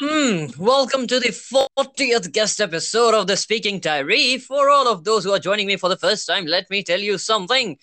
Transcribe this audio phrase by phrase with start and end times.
[0.00, 4.38] Hmm, welcome to the 40th guest episode of the Speaking Diary.
[4.38, 7.00] For all of those who are joining me for the first time, let me tell
[7.00, 7.76] you something.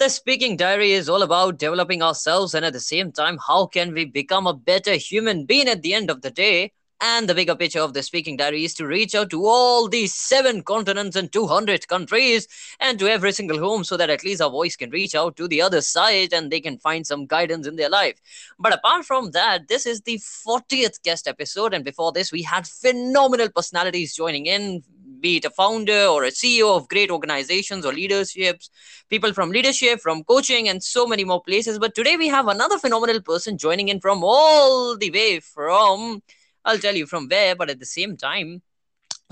[0.00, 3.94] The Speaking Diary is all about developing ourselves and at the same time, how can
[3.94, 6.72] we become a better human being at the end of the day?
[7.02, 10.12] And the bigger picture of the Speaking Diary is to reach out to all these
[10.12, 12.46] seven continents and 200 countries
[12.78, 15.48] and to every single home so that at least our voice can reach out to
[15.48, 18.20] the other side and they can find some guidance in their life.
[18.58, 21.72] But apart from that, this is the 40th guest episode.
[21.72, 24.82] And before this, we had phenomenal personalities joining in,
[25.20, 28.68] be it a founder or a CEO of great organizations or leaderships,
[29.08, 31.78] people from leadership, from coaching, and so many more places.
[31.78, 36.22] But today we have another phenomenal person joining in from all the way from
[36.64, 38.62] I'll tell you from where, but at the same time,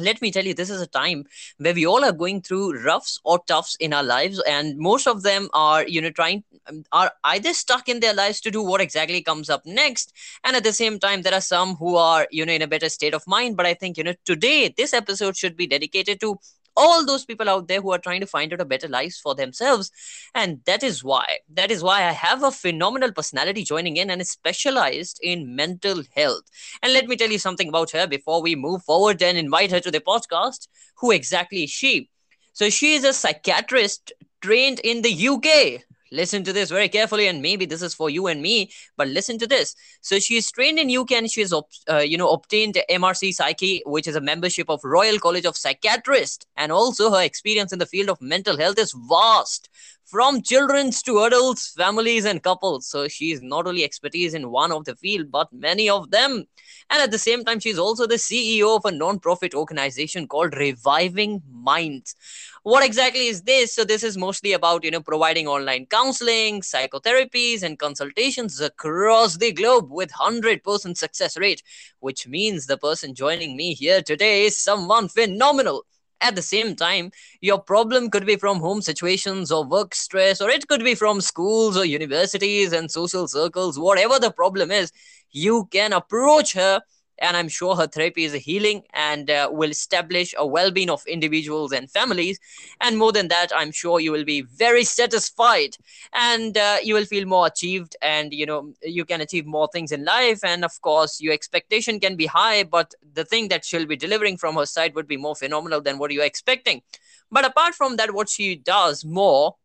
[0.01, 1.25] let me tell you, this is a time
[1.57, 5.25] where we all are going through roughs or toughs in our lives, and most of
[5.25, 6.45] them are, you know, trying
[6.93, 10.13] are either stuck in their lives to do what exactly comes up next,
[10.45, 12.89] and at the same time, there are some who are, you know, in a better
[12.89, 13.57] state of mind.
[13.57, 16.39] But I think, you know, today this episode should be dedicated to
[16.79, 19.34] all those people out there who are trying to find out a better life for
[19.34, 19.91] themselves.
[20.34, 24.20] And that is why that is why i have a phenomenal personality joining in and
[24.20, 26.45] is specialized in mental health.
[26.83, 29.81] And let me tell you something about her before we move forward and invite her
[29.81, 30.69] to the podcast.
[30.98, 32.11] Who exactly is she?
[32.53, 37.42] So she is a psychiatrist trained in the uk listen to this very carefully and
[37.42, 39.75] maybe this is for you and me but listen to this.
[40.01, 44.06] So she is trained in uk and she has uh, you know obtained MRCPsych which
[44.06, 46.47] is a membership of royal college of psychiatrists.
[46.56, 49.69] And also her experience in the field of mental health is vast
[50.09, 52.87] from children to adults families and couples.
[52.87, 56.45] So she is not only expertise in one of the field but many of them.
[56.91, 61.42] And at the same time she's also the ceo of a non-profit organization called reviving
[61.53, 62.17] minds.
[62.62, 63.75] What exactly is this?
[63.75, 69.53] So this is mostly about you know providing online counseling psychotherapies and consultations across the
[69.53, 71.62] globe with 100% success rate
[72.01, 75.84] which means the person joining me here today is someone phenomenal
[76.20, 80.51] at the same time your problem could be from home situations or work stress or
[80.51, 83.79] it could be from schools or universities and social circles.
[83.79, 84.92] Whatever the problem is
[85.30, 86.80] you can approach her
[87.20, 91.05] and i'm sure her therapy is a healing and uh, will establish a well-being of
[91.06, 92.39] individuals and families.
[92.80, 95.77] And more than that i'm sure you will be very satisfied
[96.12, 99.92] and uh, you will feel more achieved and you know you can achieve more things
[99.92, 100.40] in life.
[100.45, 104.36] And of course your expectation can be high but the thing that she'll be delivering
[104.36, 106.83] from her side would be more phenomenal than what you're expecting.
[107.30, 109.57] But apart from that what she does more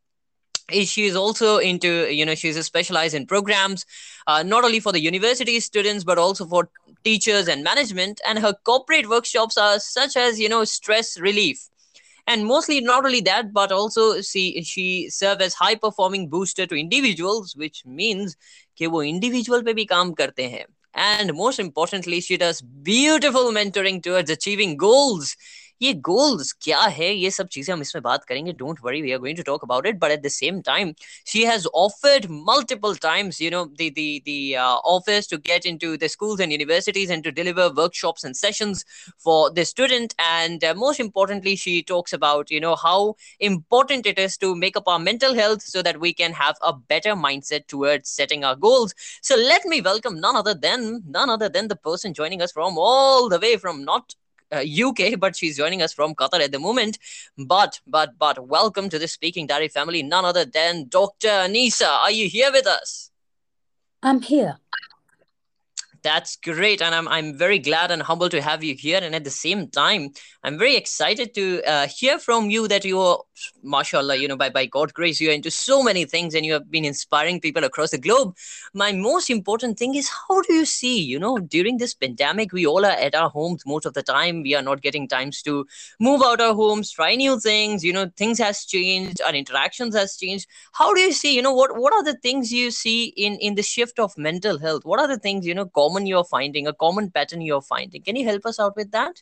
[0.72, 3.86] is she is also into you know she's a specialized in programs
[4.28, 6.70] uh, not only for the university students but also for
[7.05, 11.69] teachers and management and her corporate workshops are such as you know stress relief
[12.27, 16.75] and mostly not only that but also see she serve as high performing booster to
[16.75, 18.37] individuals which means
[18.79, 20.65] कि वो individual पे भी काम करते हैं
[20.95, 25.37] and most importantly she does beautiful mentoring towards achieving goals
[25.83, 29.19] ये goals क्या है ये सब चीजें हम इसमें बात करेंगे don't worry we are
[29.19, 30.93] going to talk about it but at the same time
[31.33, 35.97] she has offered multiple times you know the the the uh, offers to get into
[35.97, 38.85] the schools and universities and to deliver workshops and sessions
[39.27, 44.19] for the student and uh, most importantly she talks about you know how important it
[44.19, 47.67] is to make up our mental health so that we can have a better mindset
[47.67, 51.77] towards setting our goals so let me welcome none other than none other than the
[51.77, 54.15] person joining us from all the way from not
[54.54, 57.00] uh, UK, but she's joining us from Qatar at the moment.
[57.38, 61.28] But, but, but, welcome to the Speaking Diary family, none other than Dr.
[61.28, 61.88] Aneesa.
[61.88, 63.12] Are you here with us?
[64.02, 64.60] I'm here.
[66.04, 69.00] That's great, and I'm I'm very glad and humbled to have you here.
[69.02, 70.12] And at the same time,
[70.44, 73.24] I'm very excited to uh, hear from you that you're,
[73.64, 76.70] mashallah, you know, by by God grace, you're into so many things, and you have
[76.70, 78.36] been inspiring people across the globe.
[78.74, 82.66] My most important thing is how do you see, you know, during this pandemic, we
[82.66, 84.42] all are at our homes most of the time.
[84.42, 85.66] We are not getting times to
[86.02, 87.82] move out our homes, try new things.
[87.82, 90.48] You know, things has changed, our interactions has changed.
[90.74, 93.56] How do you see, you know, what what are the things you see in in
[93.56, 94.84] the shift of mental health?
[94.84, 95.64] What are the things you know?
[95.68, 98.02] common you're finding, a common pattern you're finding.
[98.02, 99.22] Can you help us out with that?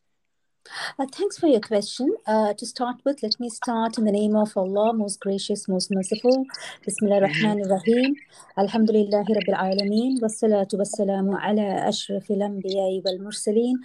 [0.99, 2.15] Uh, thanks for your question.
[2.27, 5.91] Uh, to start with, let me start in the name of Allah, most gracious, most
[5.91, 6.45] merciful.
[6.85, 8.15] Bismillah ar-Rahman ar-Rahim.
[8.57, 10.21] Alhamdulillah Rabbil Alameen.
[10.21, 13.75] Wassalatu wassalamu ala ashraf al-anbiya wal-mursaleen.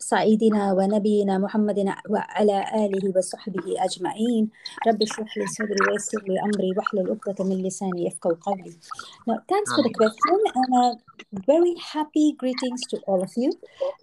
[0.00, 4.50] Sa'idina wa nabiyina Muhammadin wa ala alihi wa sahbihi ajma'een.
[4.86, 8.74] Rabbi shrah sadri wa yassir li amri wa hlul uqdata min lisani yafqahu qawli.
[9.26, 10.38] Now, thanks for the question.
[10.54, 10.94] And uh,
[11.46, 13.52] very happy greetings to all of you,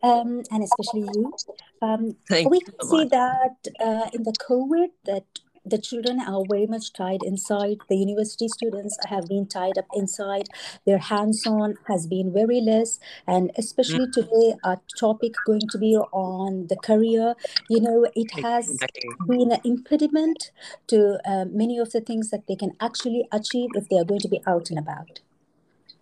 [0.02, 1.34] um, and especially you.
[1.82, 5.26] Um, we can so see that uh, in the COVID that
[5.66, 7.78] the children are very much tied inside.
[7.88, 10.48] The university students have been tied up inside.
[10.86, 14.14] Their hands-on has been very less, and especially Mm.
[14.14, 17.36] today, our topic going to be on the career.
[17.70, 18.86] You know, it has
[19.28, 20.52] been an impediment
[20.88, 24.22] to uh, many of the things that they can actually achieve if they are going
[24.22, 25.20] to be out and about.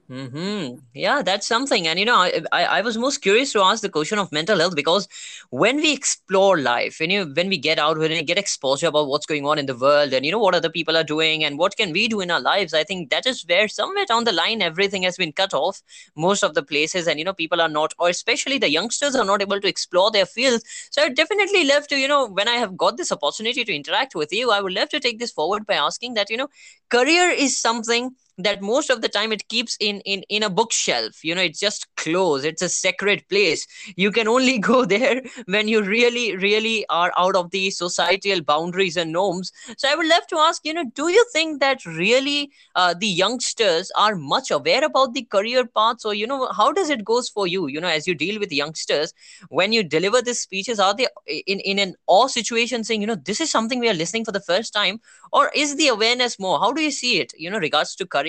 [0.10, 0.78] Mm-hmm.
[0.96, 1.88] Yeah, that's something.
[1.88, 4.58] And you know, I, I I was most curious to ask the question of mental
[4.58, 5.08] health because
[5.52, 9.08] when we explore life, when you when we get out, when we get exposure about
[9.08, 11.60] what's going on in the world and you know what other people are doing and
[11.60, 14.32] what can we do in our lives, I think that is where somewhere down the
[14.32, 15.84] line everything has been cut off.
[16.16, 19.26] Most of the places, and you know, people are not, or especially the youngsters are
[19.26, 20.64] not able to explore their fields.
[20.90, 24.16] So I definitely love to, you know, when I have got this opportunity to interact
[24.16, 26.48] with you, I would love to take this forward by asking that, you know,
[26.90, 31.24] career is something that most of the time it keeps in in in a bookshelf.
[31.24, 32.46] You know it's just closed.
[32.46, 33.68] It's a sacred place.
[33.96, 38.98] You can only go there when you really really are out of the societal boundaries
[38.98, 39.52] and norms.
[39.78, 43.08] So i would love to ask you know do you think that really uh, the
[43.08, 47.30] youngsters are much aware about the career paths or you know how does it goes
[47.30, 47.68] for you?
[47.68, 49.14] You know as you deal with youngsters
[49.50, 53.16] when you deliver these speeches are they in in an awe situation saying you know
[53.16, 55.00] this is something we are listening for the first time?
[55.32, 56.60] Or is the awareness more?
[56.60, 58.29] How do you see it you know regards to career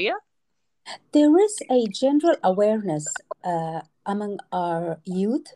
[1.12, 5.48] There is a general awareness uh, among our youth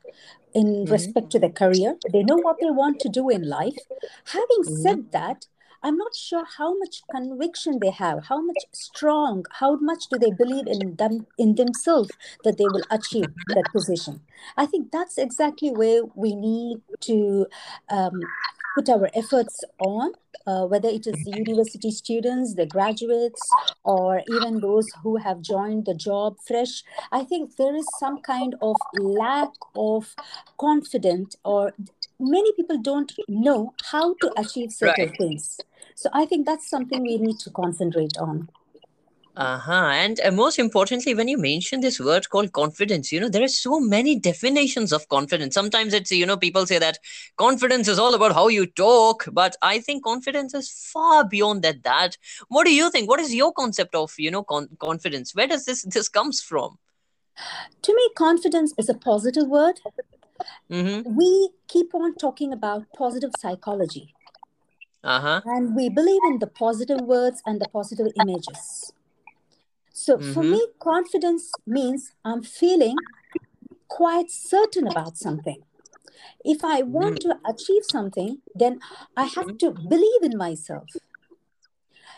[0.55, 0.91] in Mhm.
[0.91, 1.97] respect to their career.
[2.13, 3.79] They know what they want to do in life.
[4.27, 4.83] Having Mhm.
[4.83, 5.47] said that,
[5.83, 10.31] I'm not sure how much conviction they have, how much strong, how much do they
[10.31, 14.23] believe in them in themselves that they will achieve that position.
[14.57, 17.47] I think that's exactly where we need to
[17.91, 18.33] um,
[18.75, 20.13] put our efforts on,
[20.47, 25.87] uh, whether it is the university students, the graduates, or even those who have joined
[25.87, 26.83] the job fresh.
[27.13, 30.15] I think there is some kind of lack of
[30.59, 31.75] confidence, or
[32.19, 35.19] many people don't know how to achieve certain Right.
[35.19, 35.65] things.
[35.95, 38.49] So I think that's something we need to concentrate on.
[39.37, 39.73] Uh-huh.
[39.73, 43.49] And uh, most importantly, when you mention this word called confidence, you know, there are
[43.49, 45.55] so many definitions of confidence.
[45.55, 47.01] Sometimes it's, you know, people say that
[47.37, 51.83] confidence is all about how you talk, but I think confidence is far beyond that.
[51.83, 52.17] That.
[52.47, 53.09] What do you think?
[53.09, 55.35] What is your concept of, you know, con- confidence?
[55.35, 56.79] Where does this this comes from?
[57.83, 59.81] To me, confidence is a positive word.
[60.71, 61.17] Mm-hmm.
[61.17, 64.15] We keep on talking about positive psychology,
[65.03, 65.41] Uh-huh.
[65.45, 68.93] and we believe in the positive words and the positive images.
[69.95, 70.53] So for Mm-hmm.
[70.53, 73.07] me, confidence means I'm feeling
[73.89, 75.63] quite certain about something.
[76.45, 78.81] If I want to achieve something, then
[79.17, 80.91] I have to believe in myself.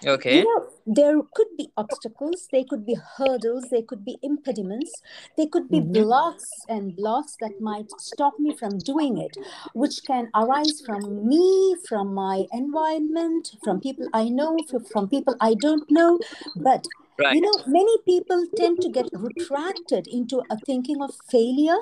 [0.07, 0.29] Okay.
[0.29, 5.01] You know, there could be obstacles, there could be hurdles, there could be impediments,
[5.37, 5.93] there could be Mhm.
[5.93, 9.37] blocks and blocks that might stop me from doing it,
[9.73, 15.55] which can arise from me, from my environment, from people I know, from people I
[15.55, 16.19] don't know.
[16.57, 16.89] But
[17.19, 17.37] Right.
[17.37, 21.79] you know, many people tend to get retracted into a thinking of failure,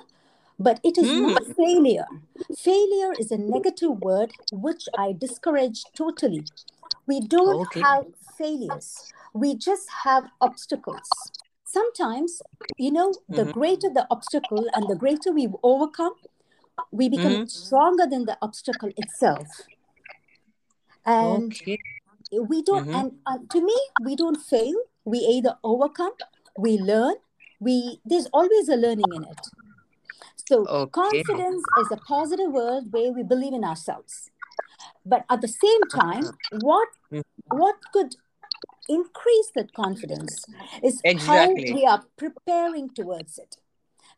[0.59, 1.21] but it is Hmm.
[1.29, 2.07] not failure.
[2.57, 6.45] Failure is a negative word which I discourage totally.
[7.07, 7.83] We don't Okay.
[7.83, 8.07] have
[8.39, 11.31] failures, we just have obstacles.
[11.65, 12.43] Sometimes,
[12.79, 13.53] you know, the Mhm.
[13.53, 16.15] greater the obstacle and the greater we overcome,
[16.93, 17.51] we become Mhm.
[17.51, 19.69] stronger than the obstacle itself.
[21.05, 21.79] And Okay.
[22.33, 22.95] we don't Mhm.
[23.01, 26.12] and uh, to me we don't fail we either overcome
[26.59, 27.15] we learn
[27.61, 29.47] we there's always a learning in it
[30.49, 30.91] so Okay.
[30.91, 34.31] confidence is a positive word where we believe in ourselves
[35.05, 37.23] but at the same time what Mhm.
[37.49, 38.17] what could
[38.89, 40.44] increase that confidence
[40.82, 43.56] is how we are preparing towards it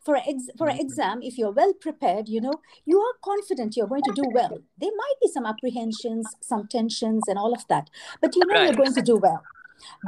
[0.05, 0.81] for ex- for an Mhm.
[0.85, 4.57] exam if you're well prepared you know you are confident you're going to do well
[4.77, 7.89] there might be some apprehensions some tensions and all of that
[8.21, 8.65] but you know Right.
[8.65, 9.43] you're going to do well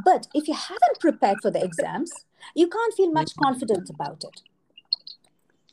[0.03, 2.11] but if you haven't prepared for the exams
[2.55, 3.43] you can't feel much mm-hmm.
[3.43, 4.41] confident about it.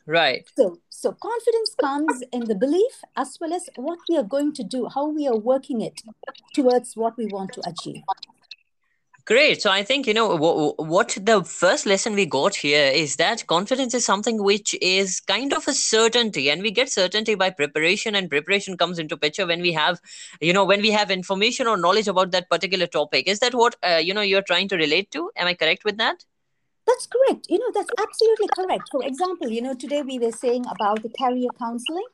[0.08, 0.46] Right.
[0.56, 4.62] so so confidence comes in the belief as well as what we are going to
[4.62, 6.00] do how we are working it
[6.54, 8.02] towards what we want to achieve
[9.26, 9.61] Great.
[9.61, 10.37] So I think, you know,
[10.76, 15.52] what the first lesson we got here is that confidence is something which is kind
[15.52, 19.61] of a certainty and we get certainty by preparation and preparation comes into picture when
[19.61, 20.00] we have,
[20.40, 23.26] you know, when we have information or knowledge about that particular topic.
[23.26, 25.28] Is that what, uh, you know, you're trying to relate to?
[25.35, 26.25] Am I correct with that?
[26.87, 27.49] That's correct.
[27.50, 28.88] You know, that's absolutely correct.
[28.92, 32.06] For example, you know, today we were saying about the career counseling.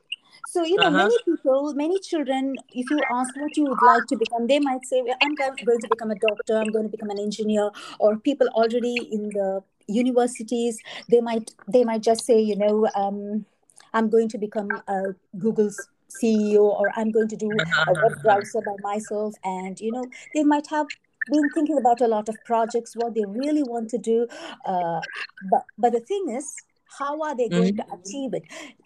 [0.45, 0.97] So, you know, Uh-huh.
[0.97, 4.85] many people, many children, if you ask what you would like to become, they might
[4.85, 8.17] say, "Well, I'm going to become a doctor, I'm going to become an engineer, or
[8.17, 13.45] people already in the universities, they might they might just say, you know, um,
[13.93, 18.61] I'm going to become a Google's CEO or I'm going to do a web browser
[18.61, 19.35] by myself.
[19.43, 20.87] And, you know, they might have
[21.29, 24.27] been thinking about a lot of projects, what they really want to do.
[24.65, 25.01] Uh,
[25.41, 26.63] but, but the thing is,
[26.99, 27.77] how are they going Mhm.
[27.77, 28.43] to achieve it?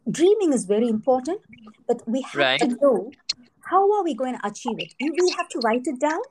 [0.09, 1.41] Dreaming is very important,
[1.87, 2.59] but we have Right.
[2.61, 3.11] to know
[3.71, 4.93] how are we going to achieve it?
[4.99, 6.21] We have to write it down.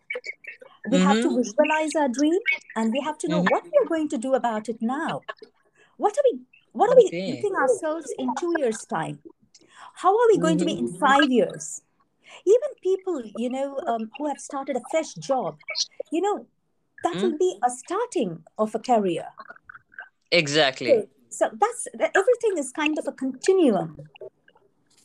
[0.88, 1.36] We have to Mhm.
[1.36, 2.40] visualize our dream,
[2.74, 3.50] and we have to know Mhm.
[3.50, 5.24] what we are going to do about it now.
[5.96, 6.40] What are we?
[6.72, 7.30] What are we Okay.
[7.32, 9.22] looking ourselves in two years' time?
[9.94, 10.98] How are we going to be in Mhm.
[10.98, 11.82] five years?
[12.44, 15.58] Even people, you know, um, who have started a fresh job,
[16.12, 16.46] you know,
[17.02, 17.22] that Mhm.
[17.22, 19.28] will be a starting of a career.
[20.30, 21.08] Exactly.
[21.36, 24.10] So, that's that everything is kind of a continuum.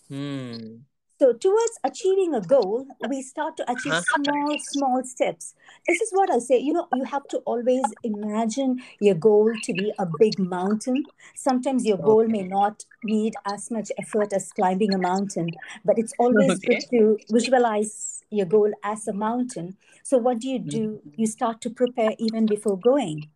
[0.10, 0.84] Hmm.
[1.20, 4.04] So towards achieving a goal, we start to achieve Uh-huh.
[4.16, 5.54] small, small steps.
[5.88, 6.58] This is what I say.
[6.58, 11.08] You know, you have to always imagine your goal to be a big mountain.
[11.36, 16.14] Sometimes your goal may not need as much effort as climbing a mountain, but it's
[16.18, 16.60] always Okay.
[16.60, 19.78] good to visualize your goal as a mountain.
[20.04, 21.02] So what do you do?
[21.16, 23.30] You start to prepare even before going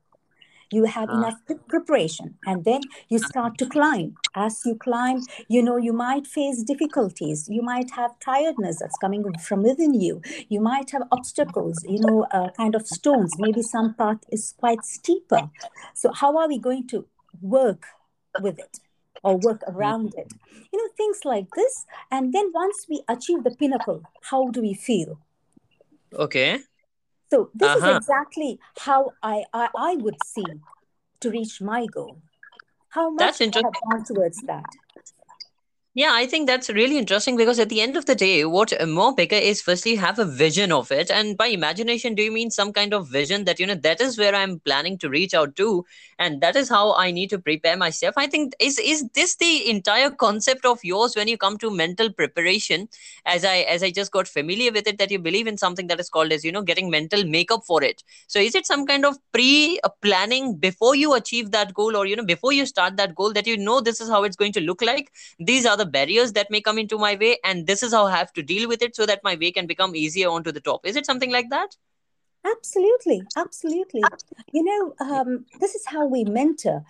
[0.72, 1.18] you have Ah.
[1.18, 4.16] enough preparation and then you start to climb.
[4.36, 7.48] As you climb you know you might face difficulties.
[7.50, 10.22] You might have tiredness that's coming from within you.
[10.50, 13.32] You might have obstacles you know uh, kind of stones.
[13.40, 15.50] Maybe some path is quite steeper.
[15.94, 17.06] So how are we going to
[17.42, 17.84] work
[18.42, 18.80] with it
[19.24, 20.34] or work around it?
[20.72, 21.86] You know things like this.
[22.12, 25.20] And then once we achieve the pinnacle how do we feel?
[26.14, 26.60] Okay.
[27.36, 27.92] So this Uh-huh.
[27.92, 30.46] is exactly how I, I I would see
[31.20, 32.22] to reach my goal.
[32.90, 33.90] How much That's I have interesting.
[33.92, 34.70] gone towards that.
[35.98, 39.16] Yeah, I think that's really interesting because at the end of the day, what more
[39.16, 41.10] bigger is firstly have a vision of it.
[41.10, 44.18] And by imagination, do you mean some kind of vision that, you know, that is
[44.18, 45.86] where I'm planning to reach out to?
[46.20, 48.16] And that is how I need to prepare myself.
[48.18, 52.12] I think is is this the entire concept of yours when you come to mental
[52.12, 52.90] preparation?
[53.26, 56.02] As I as I just got familiar with it, that you believe in something that
[56.02, 58.04] is called as, you know, getting mental makeup for it.
[58.28, 62.06] So is it some kind of pre uh, planning before you achieve that goal or,
[62.06, 64.52] you know, before you start that goal that you know this is how it's going
[64.54, 65.10] to look like?
[65.40, 68.16] these are the barriers that may come into my way and this is how i
[68.16, 70.86] have to deal with it so that my way can become easier onto the top
[70.86, 71.76] is it something like that
[72.46, 74.12] Absolutely, absolutely.
[74.54, 76.86] You know, um, this is how we mentor.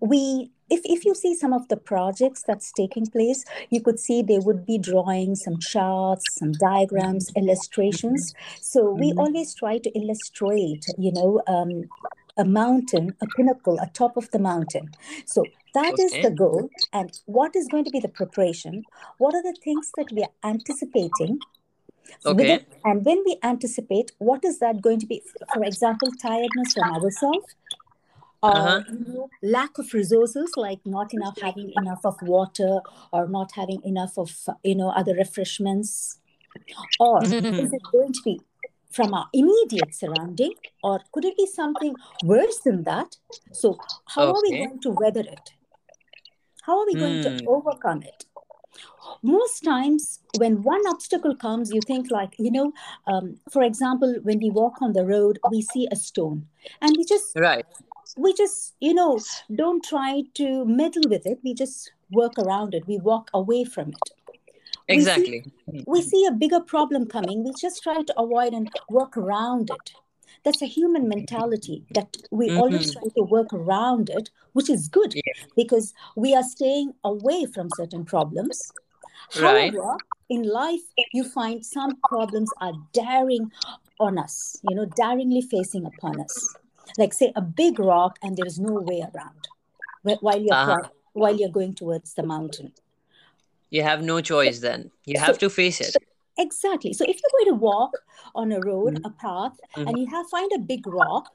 [0.00, 4.22] We, if if you see some of the projects that's taking place, you could see
[4.22, 8.34] they would be drawing some charts, some diagrams, illustrations.
[8.60, 9.18] So we Mhm.
[9.18, 11.90] always try to illustrate, you know, um,
[12.38, 14.94] a mountain, a pinnacle, a top of the mountain.
[15.26, 16.22] So that is Okay.
[16.22, 16.70] the goal.
[16.92, 18.86] And what is going to be the preparation?
[19.18, 21.42] What are the things that we are anticipating?
[22.24, 22.54] Okay.
[22.54, 25.22] it, and when we anticipate, what is that going to be?
[25.52, 27.54] For example, tiredness from ourselves,
[28.42, 28.82] or Uh-huh.
[28.88, 32.80] you know, lack of resources, like not enough having enough of water,
[33.12, 34.30] or not having enough of
[34.64, 36.18] you know other refreshments,
[36.98, 38.42] or is it going to be
[38.98, 43.16] from our immediate surrounding, or could it be something worse than that?
[43.52, 43.80] So,
[44.16, 45.52] how are we going to weather it?
[46.62, 47.46] How are we going to Hmm.
[47.46, 48.26] overcome it?
[49.22, 52.72] most times when one obstacle comes you think like you know
[53.06, 56.46] um, for example when we walk on the road we see a stone
[56.80, 57.66] and we just Right.
[58.16, 59.24] we just you know
[59.54, 63.90] don't try to meddle with it we just work around it we walk away from
[63.90, 64.10] it
[64.88, 65.44] we see Exactly.
[65.86, 69.92] we see a bigger problem coming we just try to avoid and work around it
[70.44, 72.92] that's a human mentality that we always Mhm.
[72.94, 75.22] try to work around it which is good Yeah.
[75.56, 78.72] because we are staying away from certain problems
[79.36, 79.74] Right.
[79.74, 79.96] However,
[80.30, 80.80] in life,
[81.12, 83.50] you find some problems are daring
[84.00, 86.56] on us, you know, daringly facing upon us.
[86.96, 89.48] Like, say, a big rock and there is no way around
[90.02, 90.88] while you're, Uh-huh.
[91.12, 92.72] while you're going towards the mountain.
[93.70, 94.90] You have no choice then.
[95.04, 95.96] You So, have to face it.
[96.38, 96.92] exactly.
[96.92, 97.92] So, if you're going to walk
[98.34, 99.04] on a road, Mhm.
[99.04, 99.88] a path, Mhm.
[99.88, 101.28] and you have find a big rock,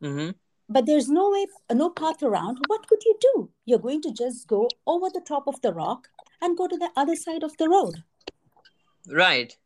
[0.00, 0.34] Mhm.
[0.68, 3.50] but there's no way, no path around, what would you do?
[3.66, 6.08] You're going to just go over the top of the rock
[6.40, 8.04] and go to the other side of the road.
[9.08, 9.56] Right.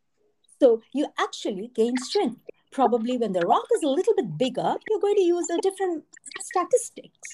[0.61, 2.41] So you actually gain strength.
[2.71, 6.03] Probably when the rock is a little bit bigger, you're going to use a different
[6.41, 7.29] statistics,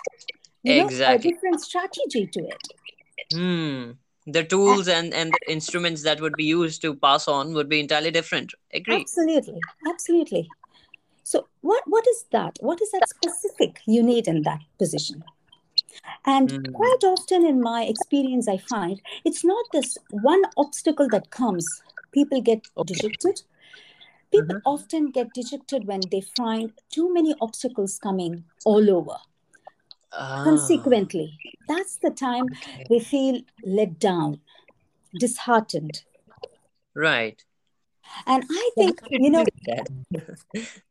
[0.64, 2.68] you know, a different strategy to it.
[3.34, 3.92] Hmm.
[4.26, 7.80] The tools and and the instruments that would be used to pass on would be
[7.80, 8.54] entirely different.
[8.74, 9.10] Agree.
[9.12, 10.54] Absolutely, absolutely.
[11.24, 12.58] So what what is that?
[12.62, 15.26] What is that specific you need in that position?
[16.26, 16.74] And Hmm.
[16.74, 21.84] quite often in my experience, I find it's not this one obstacle that comes.
[22.12, 22.86] People get Okay.
[22.86, 23.44] dejected.
[24.32, 24.62] People Mhm.
[24.66, 29.18] often get dejected when they find too many obstacles coming all over.
[30.14, 30.44] Ah.
[30.44, 32.86] Consequently, that's the time Okay.
[32.90, 34.40] they feel let down.
[35.18, 36.04] disheartened.
[36.96, 37.44] Right.
[38.26, 40.68] And I think, you know, deal with that?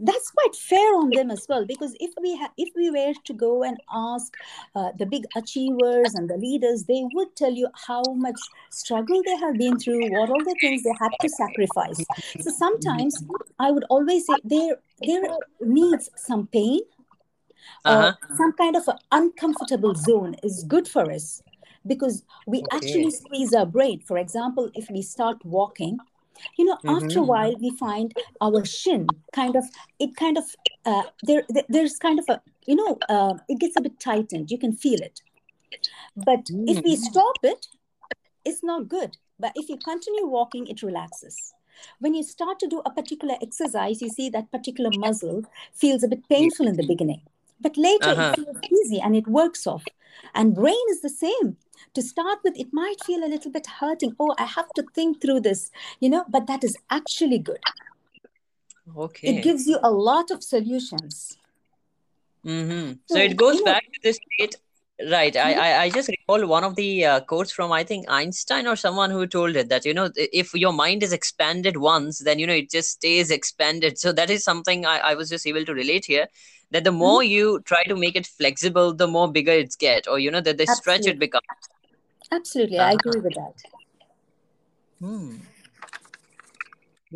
[0.00, 3.32] that's quite fair on them as well because if we ha- if we were to
[3.32, 4.36] go and ask
[4.74, 8.40] uh, the big achievers and the leaders they would tell you how much
[8.70, 12.04] struggle they have been through what all the things they had to sacrifice
[12.40, 13.22] so sometimes
[13.60, 16.80] i would always say there there needs some pain
[17.86, 18.12] or Uh-huh.
[18.36, 21.42] some kind of an uncomfortable zone is good for us
[21.86, 24.00] because we actually squeeze our brain.
[24.00, 26.00] For example if we start walking
[26.58, 27.30] you know after a Mm-hmm.
[27.32, 29.64] while we find our shin kind of
[29.98, 30.44] it kind of
[30.84, 34.50] uh, there, there there's kind of a you know uh, it gets a bit tightened.
[34.50, 35.22] You can feel it.
[36.16, 37.04] But if we Mm.
[37.08, 37.66] stop it
[38.44, 39.16] it's not good.
[39.38, 41.54] But if you continue walking it relaxes.
[41.98, 45.42] When you start to do a particular exercise you see that particular muscle
[45.72, 47.22] feels a bit painful in the beginning
[47.60, 48.32] but later Uh-huh.
[48.32, 49.84] it feels easy and it works off
[50.34, 51.56] and brain is the same
[51.94, 55.20] to start with it might feel a little bit hurting oh i have to think
[55.20, 55.70] through this
[56.00, 57.58] you know but that is actually good
[58.96, 59.28] Okay.
[59.28, 61.38] it gives you a lot of solutions
[62.44, 62.92] Mm-hmm.
[63.06, 64.56] So so it goes you know back to the state,
[65.10, 65.36] right?
[65.36, 65.54] I, Mhm.
[65.54, 69.10] I, I just recall one of the uh, quotes from I think Einstein or someone
[69.10, 72.54] who told it that you know if your mind is expanded once, then you know
[72.54, 73.98] it just stays expanded.
[73.98, 76.28] So that is something I, I was just able to relate here.
[76.70, 77.18] That the Mhm.
[77.18, 80.40] more you try to make it flexible, the more bigger it's get, or you know
[80.40, 81.42] that the stretch it becomes.
[82.30, 82.98] absolutely i Uh-huh.
[82.98, 83.54] agree with that
[85.00, 85.36] Hmm.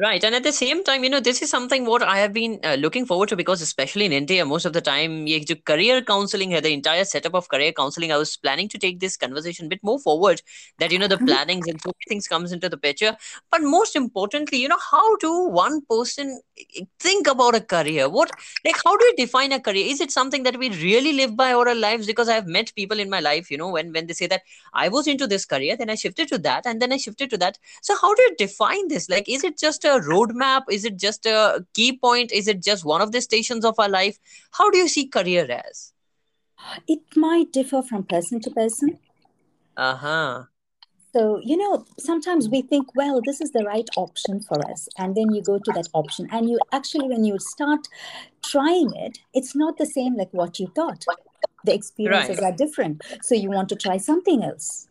[0.01, 0.23] Right.
[0.23, 2.75] And at the same time, you know, this is something what I have been uh,
[2.75, 6.53] looking forward to because, especially in India, most of the time, ye jo career counseling,
[6.53, 9.69] hai, the entire setup of career counseling, I was planning to take this conversation a
[9.69, 10.41] bit more forward
[10.79, 11.27] that, you know, the mm-hmm.
[11.27, 13.17] plannings and so many things comes into the picture.
[13.51, 18.09] But most importantly, you know, how do one person eh, think about a career?
[18.09, 18.31] What,
[18.65, 19.85] like, how do we define a career?
[19.85, 22.07] Is it something that we really live by our lives?
[22.07, 24.43] Because I have met people in my life, you know, when, when they say that
[24.75, 27.39] I was into this career, then I shifted to that, and then I shifted to
[27.39, 27.59] that.
[27.83, 29.09] So, how do you define this?
[29.09, 30.65] Like, is it just a roadmap?
[30.71, 32.33] Is it just a key point?
[32.33, 34.19] Is it just one of the stations of our life?
[34.53, 35.93] How do you see career as?
[36.89, 38.99] it might differ from person to person
[39.77, 40.47] Uh-huh.
[41.13, 44.89] So, you know, sometimes we think, well, this is the right option for us.
[44.99, 46.29] And then you go to that option.
[46.31, 47.89] And you actually, when you start
[48.43, 51.09] trying it, it's not the same like what you thought.
[51.65, 52.43] The experiences Right.
[52.43, 53.03] are different.
[53.23, 54.89] So you want to try something else.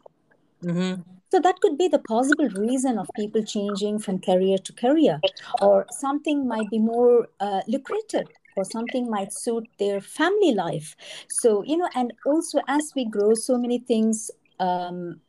[0.63, 1.16] Mm-hmm.
[1.31, 5.23] So that could be the possible reason of people changing from career to career,
[5.59, 10.95] or something might be more uh, lucrative, or something might suit their family life.
[11.27, 15.21] So, you know, and also as we grow, so many things um,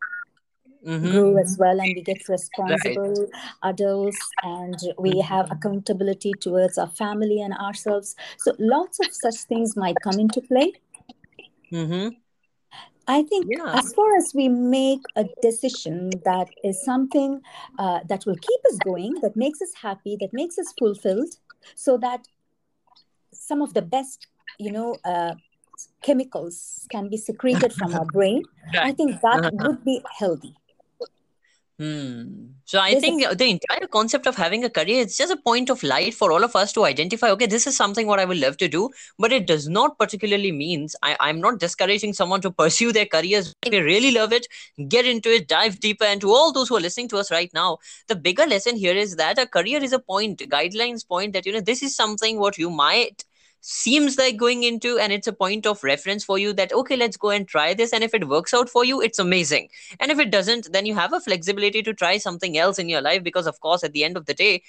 [0.87, 1.09] Mm-hmm.
[1.09, 2.29] grow as well and we get
[2.67, 2.99] Right.
[2.99, 3.29] responsible
[3.63, 9.77] adults and we have accountability towards our family and ourselves so lots of such things
[9.77, 10.73] might come into play
[11.73, 12.21] Mm-hmm.
[13.09, 13.73] I think Yeah.
[13.81, 17.41] as far as we make a decision that is something
[17.79, 21.33] uh, that will keep us going that makes us happy that makes us fulfilled
[21.75, 22.29] so that
[23.33, 24.27] some of the best
[24.59, 25.35] you know uh,
[26.03, 28.43] chemicals can be secreted from our brain
[28.83, 29.51] i think that Uh-huh.
[29.65, 30.55] would be healthy
[31.79, 32.47] Hmm.
[32.65, 35.81] So I think the entire concept of having a career is just a point of
[35.85, 38.57] light for all of us to identify, okay, this is something what I would love
[38.57, 42.93] to do, but it does not particularly means I, I'm not discouraging someone to pursue
[42.93, 43.55] their careers.
[43.63, 44.49] If they really love it,
[44.89, 46.05] get into it, dive deeper.
[46.05, 48.97] And to all those who are listening to us right now, the bigger lesson here
[48.97, 52.41] is that a career is a point, guidelines point that, you know, this is something
[52.41, 53.25] what you might
[53.61, 57.17] seems like going into and it's a point of reference for you that okay let's
[57.17, 57.93] go and try this.
[57.93, 59.69] And if it works out for you it's amazing.
[60.01, 63.01] And if it doesn't then you have a flexibility to try something else in your
[63.01, 64.63] life because of course at the end of the day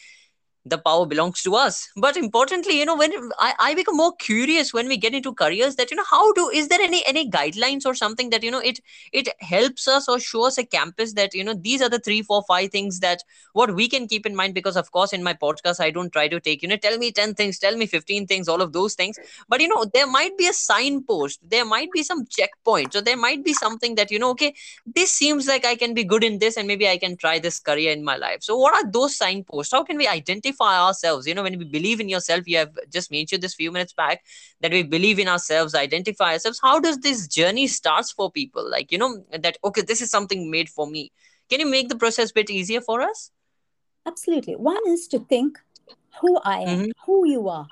[0.70, 1.90] the power belongs to us.
[1.96, 5.76] But importantly you know when I, I become more curious when we get into careers
[5.76, 8.60] that you know how do is there any any guidelines or something that you know
[8.60, 8.80] it
[9.14, 12.44] it helps us or shows a campus that you know these are the three four
[12.48, 14.54] five things that what we can keep in mind?
[14.54, 17.12] Because of course in my podcast i don't try to take you know tell me
[17.12, 19.20] 10 things tell me 15 things all of those things.
[19.48, 23.18] But you know there might be a signpost there might be some checkpoint so there
[23.18, 24.54] might be something that you know okay
[24.86, 27.60] this seems like i can be good in this and maybe i can try this
[27.60, 28.42] career in my life.
[28.42, 29.74] So what are those signposts?
[29.74, 33.12] How can we identify ourselves you know when we believe in yourself you have just
[33.12, 34.24] mentioned this few minutes back
[34.62, 38.92] that we believe in ourselves identify ourselves how does this journey starts for people like
[38.92, 41.12] you know that okay this is something made for me
[41.50, 43.32] can you make the process a bit easier for us
[44.06, 44.56] Absolutely.
[44.56, 45.60] One is to think
[46.20, 46.92] who I am, mm-hmm.
[47.06, 47.68] who you are.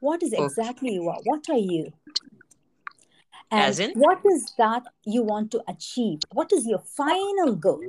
[0.00, 1.18] What is okay exactly you are?
[1.24, 1.92] What are you?
[3.50, 6.20] as in what is that you want to achieve?
[6.32, 7.82] What is your final goal?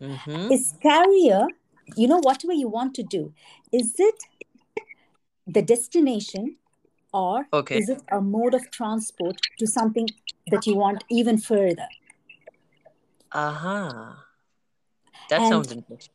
[0.00, 0.52] mm-hmm.
[0.52, 1.46] Is career,
[1.96, 3.32] you know, whatever you want to do,
[3.72, 4.24] is it
[5.46, 6.56] the destination
[7.12, 10.14] or okay is it a mode of transport to something
[10.46, 11.88] that you want even further?
[13.32, 14.14] Uh-huh.
[15.28, 16.12] That And sounds interesting.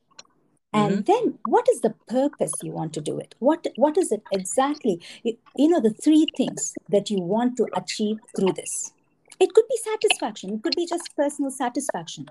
[0.74, 1.06] and Mm-hmm.
[1.06, 5.02] then what is the purpose you want to do it what what is it exactly
[5.24, 8.94] you, you know the three things that you want to achieve through this
[9.40, 12.28] it could be satisfaction it could be just personal satisfaction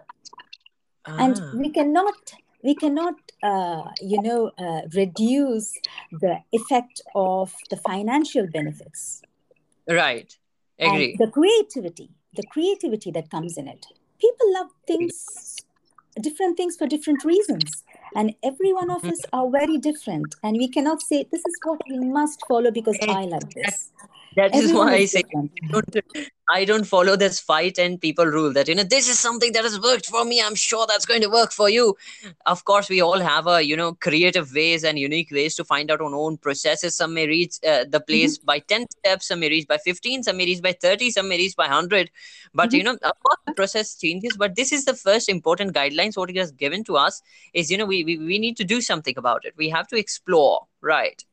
[1.16, 5.73] and Ah, we cannot we cannot uh, you know uh, reduce
[6.12, 9.23] the effect of the financial benefits.
[9.88, 10.37] Right.
[10.79, 11.16] and Agree.
[11.18, 13.87] the creativity the creativity that comes in it.
[14.21, 15.57] People love things
[16.21, 17.85] different things for different reasons.
[18.14, 20.35] And every one of us are very different.
[20.42, 23.90] And we cannot say this is what we must follow because i like this
[24.38, 25.96] That is everyone why I say different don't,
[26.48, 29.64] I don't follow this fight and people rule that you know this is something that
[29.64, 30.40] has worked for me.
[30.42, 31.96] I'm sure that's going to work for you.
[32.46, 35.90] Of course, we all have a you know creative ways and unique ways to find
[35.90, 36.96] out our own processes.
[36.96, 40.37] Some may reach uh, the place by ten steps, some may reach by fifteen, some
[40.37, 42.11] may reach by thirty, some may reach by hundred.
[42.55, 44.37] But you know, of course, the process changes.
[44.37, 46.16] But this is the first important guidelines.
[46.16, 47.22] What he has given to us
[47.55, 49.55] is you know we, we we need to do something about it.
[49.57, 51.24] We have to explore, right?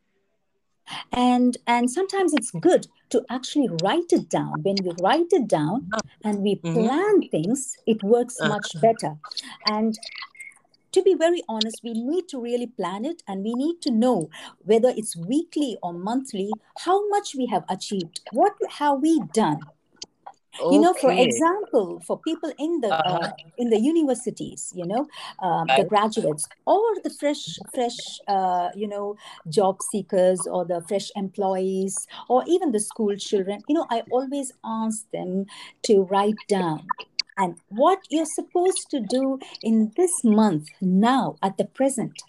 [1.11, 4.61] And and sometimes it's good to actually write it down.
[4.63, 5.89] When we write it down
[6.23, 6.73] and we Mhm.
[6.73, 9.17] plan things it works Uh, much better.
[9.65, 9.99] And
[10.91, 14.29] to be very honest we need to really plan it and we need to know
[14.59, 19.67] whether it's weekly or monthly how much we have achieved what have we done
[20.69, 23.19] you know for example for people in the Uh-huh.
[23.23, 25.07] uh, in the universities you know
[25.41, 29.15] um, the graduates or the fresh fresh uh, you know
[29.49, 34.51] job seekers or the fresh employees or even the school children you know i always
[34.63, 35.45] ask them
[35.83, 36.93] to write down
[37.37, 42.23] and what you're supposed to do in this month now at the present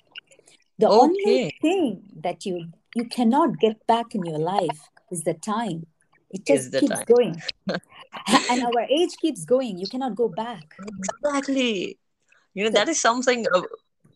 [0.78, 5.86] the only thing that you you cannot get back in your life is the time.
[6.30, 7.04] It just keeps time.
[7.04, 7.42] going
[8.50, 10.74] and our age keeps going you cannot go back
[11.22, 11.98] Exactly.
[12.54, 13.46] You know, so that is something.
[13.54, 13.62] Uh,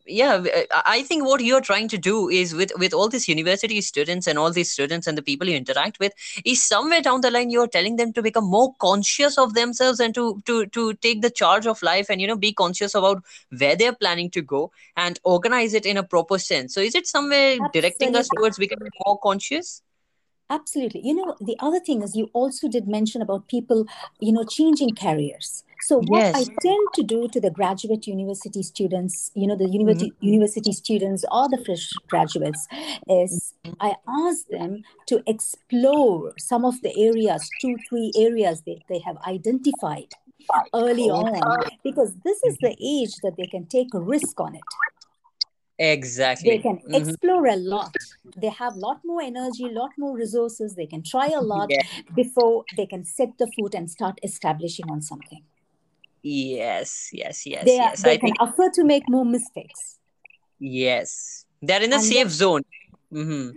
[0.07, 3.81] yeah, uh, I think what you're trying to do is with with all these university
[3.83, 7.31] students and all these students and the people you interact with is somewhere down the
[7.31, 11.21] line you're telling them to become more conscious of themselves and to to to take
[11.21, 13.23] the charge of life and you know be conscious about
[13.59, 16.75] where they're planning to go and organize it in a proper sense.
[16.75, 19.83] So is it somewhere directing us towards becoming more conscious?
[20.51, 21.01] Absolutely.
[21.05, 23.87] You know, the other thing is you also did mention about people,
[24.19, 25.63] you know, changing careers.
[25.83, 30.11] So what I tend to do to the graduate university students, you know, the university
[30.11, 30.27] mm-hmm.
[30.27, 32.67] university students or the fresh graduates,
[33.09, 33.75] is mm-hmm.
[33.81, 33.95] I
[34.27, 40.13] ask them to explore some of the areas, two, three areas that they have identified
[40.75, 41.41] early on,
[41.85, 43.05] because this is the mm-hmm.
[43.05, 44.63] age that they can take a risk on it
[45.81, 46.59] they Exactly.
[46.59, 46.95] can Mhm.
[47.01, 47.95] explore a lot
[48.43, 51.71] they have a lot more energy a lot more resources they can try a lot
[51.71, 51.83] Yeah.
[52.15, 55.43] before they can set the foot and start establishing on something
[56.23, 57.09] Yes.
[57.13, 57.47] Yes.
[57.47, 57.65] Yes.
[57.69, 58.03] they Yes.
[58.03, 59.99] they I can think afford to make more mistakes
[60.59, 61.45] yes.
[61.63, 62.63] They're in a and safe then zone.
[63.11, 63.51] hmm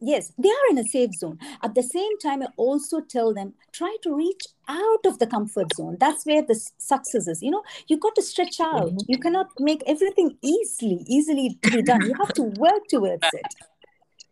[0.00, 1.38] yes they are in a safe zone.
[1.62, 5.72] At the same time i also tell them try to reach out of the comfort
[5.74, 5.96] zone.
[6.00, 7.42] That's where the success is.
[7.42, 9.02] You know you got to stretch out.
[9.06, 12.04] You cannot make everything easily easily to be done.
[12.04, 13.54] You have to work towards it.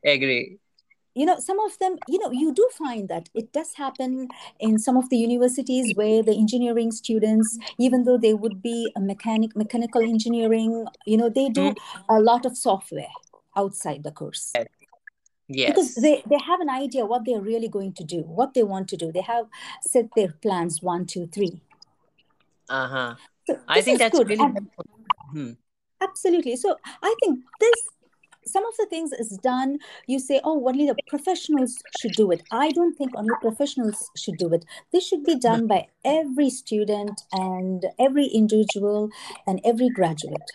[0.04, 0.58] Agree.
[1.14, 4.78] you know some of them you know you do find that it does happen in
[4.78, 9.54] some of the universities where the engineering students even though they would be a mechanic
[9.54, 11.76] mechanical engineering you know they do Mm,
[12.08, 13.12] a lot of software
[13.56, 14.44] outside the course
[15.48, 18.88] because they they have an idea what they're really going to do what they want
[18.88, 19.12] to do.
[19.12, 19.46] They have
[19.82, 21.60] set their plans one two three.
[22.68, 23.14] Uh huh.
[23.46, 24.28] so I think that's good.
[24.28, 24.70] really and.
[25.32, 25.52] Hmm.
[26.00, 26.56] absolutely.
[26.56, 27.74] So i think this
[28.44, 29.78] some of the things is done.
[30.06, 32.42] You say oh only the professionals should do it.
[32.50, 34.64] I don't think only professionals should do it.
[34.92, 39.10] This should be done by every student and every individual
[39.46, 40.50] and every graduate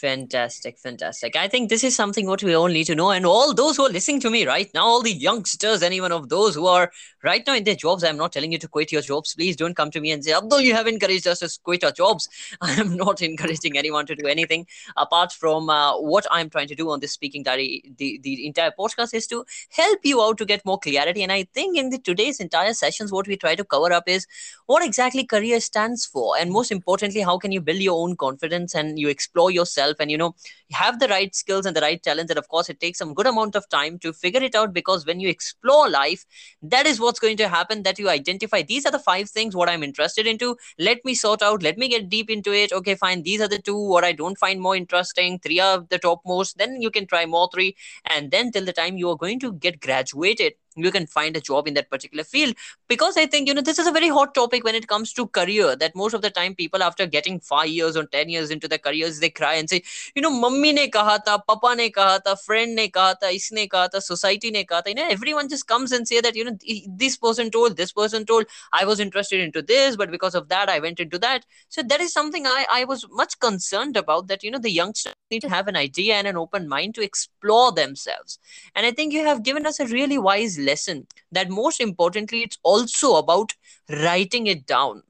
[0.00, 1.36] Fantastic, fantastic.
[1.36, 3.10] I think this is something what we all need to know.
[3.10, 6.30] And all those who are listening to me right now, all the youngsters, anyone of
[6.30, 6.90] those who are
[7.22, 9.34] right now in their jobs, I'm not telling you to quit your jobs.
[9.34, 11.92] Please don't come to me and say, Abdul, you have encouraged us to quit our
[11.92, 12.30] jobs.
[12.62, 16.74] I am not encouraging anyone to do anything apart from uh, what I'm trying to
[16.74, 17.82] do on this speaking diary.
[17.98, 21.22] The, the entire podcast is to help you out to get more clarity.
[21.22, 24.26] And I think in the today's entire sessions, what we try to cover up is
[24.64, 26.38] what exactly career stands for.
[26.38, 30.10] And most importantly, how can you build your own confidence and you explore yourself and
[30.10, 30.34] you know
[30.72, 33.26] have the right skills and the right talents and of course it takes some good
[33.26, 36.24] amount of time to figure it out because when you explore life
[36.62, 39.68] that is what's going to happen that you identify these are the five things what
[39.68, 40.56] i'm interested into.
[40.78, 42.72] Let me sort out let me get deep into it.
[42.72, 45.38] Okay fine these are the two what i don't find more interesting.
[45.38, 47.76] Three are the topmost then you can try more three.
[48.04, 51.40] And then till the time you are going to get graduated you can find a
[51.40, 52.54] job in that particular field.
[52.88, 55.26] Because i think you know this is a very hot topic when it comes to
[55.28, 58.68] career that most of the time people after getting 5 years or 10 years into
[58.68, 59.82] their careers they cry and say
[60.14, 63.68] you know mummy ne kaha tha papa ne kaha tha friend ne kaha tha isne
[63.74, 66.44] kaha tha society ne kaha tha you know everyone just comes and say that you
[66.44, 66.56] know
[67.04, 70.68] this person told this person told i was interested into this but because of that
[70.68, 71.46] i went into that.
[71.68, 75.14] So that is something i i was much concerned about that you know the youngsters
[75.30, 78.38] need to have an idea and an open mind to explore themselves.
[78.74, 82.58] And i think you have given us a really wise lesson that most importantly it's
[82.62, 83.54] also about
[83.88, 85.02] writing it down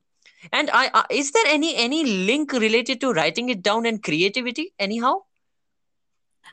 [0.52, 4.72] and i uh, is there any any link related to writing it down and creativity
[4.78, 5.14] anyhow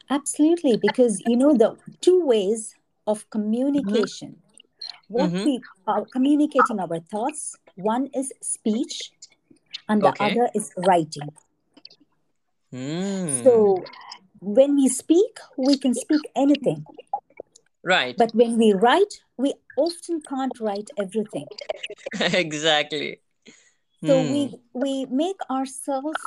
[0.10, 5.14] absolutely because you know the two ways of communication mm-hmm.
[5.14, 5.46] what mm-hmm.
[5.46, 9.12] we are communicating our thoughts one is speech
[9.90, 10.32] and the okay.
[10.32, 11.30] other is writing
[12.74, 13.44] mm.
[13.44, 13.84] so
[14.40, 16.86] when we speak we can speak anything
[17.88, 18.18] Right.
[18.18, 21.48] But when we write, we often can't write everything.
[22.20, 23.22] exactly.
[24.06, 24.32] So hmm.
[24.34, 24.42] we
[24.74, 26.22] we make ourselves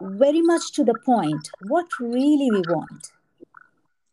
[0.00, 3.10] very much to the point what really we want.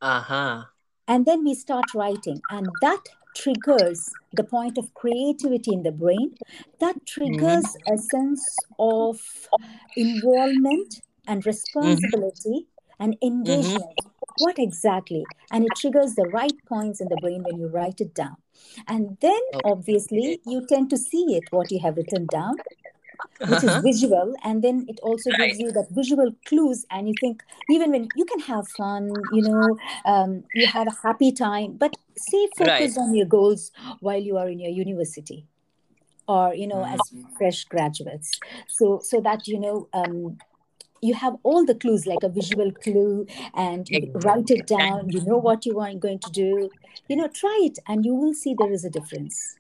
[0.02, 0.64] Uh-huh.
[1.08, 3.04] And then we start writing and that
[3.36, 6.34] triggers the point of creativity in the brain.
[6.80, 7.94] That triggers mm-hmm.
[7.94, 8.44] a sense
[8.80, 9.22] of
[9.96, 11.50] involvement and mm-hmm.
[11.50, 13.04] responsibility mm-hmm.
[13.04, 13.98] and engagement.
[14.02, 18.02] Mm-hmm what exactly and it triggers the right points in the brain when you write
[18.02, 18.36] it down
[18.88, 22.56] and then obviously you tend to see it what you have written down
[23.40, 23.82] which is uh-huh.
[23.84, 25.48] visual and then it also right.
[25.48, 29.42] gives you that visual clues and you think even when you can have fun you
[29.42, 33.04] know um, you have a happy time but stay focused right.
[33.04, 35.46] on your goals while you are in your university
[36.28, 37.36] or you know as mm-hmm.
[37.38, 40.38] fresh graduates so so that you know um,
[41.02, 45.22] you have all the clues like a visual clue and you write it down you
[45.22, 46.70] know what you are going to do.
[47.08, 49.58] You know try it and you will see there is a difference